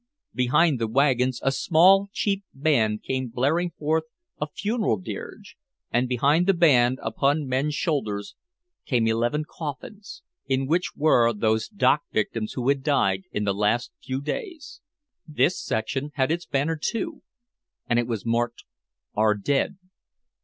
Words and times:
Behind 0.33 0.79
the 0.79 0.87
wagons 0.87 1.39
a 1.43 1.51
small 1.51 2.09
cheap 2.11 2.43
band 2.55 3.03
came 3.03 3.27
blaring 3.29 3.69
forth 3.69 4.05
a 4.39 4.47
funeral 4.47 4.97
dirge, 4.97 5.57
and 5.91 6.09
behind 6.09 6.47
the 6.47 6.55
band, 6.55 6.97
upon 7.03 7.47
men's 7.47 7.75
shoulders, 7.75 8.33
came 8.87 9.05
eleven 9.07 9.45
coffins, 9.47 10.23
in 10.47 10.65
which 10.65 10.95
were 10.95 11.31
those 11.33 11.69
dock 11.69 12.01
victims 12.11 12.53
who 12.53 12.67
had 12.69 12.81
died 12.81 13.25
in 13.31 13.43
the 13.43 13.53
last 13.53 13.91
few 14.03 14.19
days. 14.21 14.81
This 15.27 15.63
section 15.63 16.09
had 16.15 16.31
its 16.31 16.47
banner 16.47 16.79
too, 16.81 17.21
and 17.87 17.99
it 17.99 18.07
was 18.07 18.25
marked, 18.25 18.63
"Our 19.13 19.35
Dead." 19.35 19.77